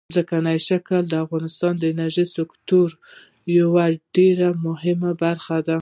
ځمکنی 0.15 0.57
شکل 0.67 1.01
د 1.09 1.13
افغانستان 1.25 1.73
د 1.77 1.83
انرژۍ 1.93 2.25
سکتور 2.37 2.89
یوه 3.59 3.85
ډېره 4.15 4.47
مهمه 4.65 5.11
برخه 5.23 5.57
ده. 5.67 5.77